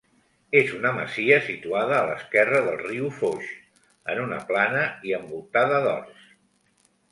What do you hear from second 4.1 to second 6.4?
en una plana i envoltada d'horts.